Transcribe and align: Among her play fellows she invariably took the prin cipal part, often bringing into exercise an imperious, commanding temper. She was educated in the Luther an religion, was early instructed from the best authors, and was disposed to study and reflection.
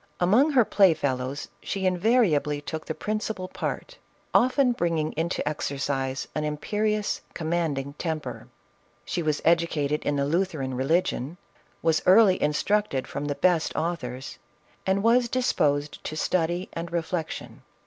Among 0.19 0.49
her 0.53 0.65
play 0.65 0.95
fellows 0.95 1.47
she 1.61 1.85
invariably 1.85 2.59
took 2.59 2.85
the 2.87 2.95
prin 2.95 3.19
cipal 3.19 3.53
part, 3.53 3.99
often 4.33 4.71
bringing 4.71 5.11
into 5.11 5.47
exercise 5.47 6.27
an 6.33 6.43
imperious, 6.43 7.21
commanding 7.35 7.93
temper. 7.99 8.47
She 9.05 9.21
was 9.21 9.43
educated 9.45 10.01
in 10.03 10.15
the 10.15 10.25
Luther 10.25 10.61
an 10.61 10.73
religion, 10.73 11.37
was 11.83 12.01
early 12.07 12.41
instructed 12.41 13.07
from 13.07 13.25
the 13.25 13.35
best 13.35 13.75
authors, 13.75 14.39
and 14.87 15.03
was 15.03 15.29
disposed 15.29 16.03
to 16.05 16.17
study 16.17 16.67
and 16.73 16.91
reflection. 16.91 17.61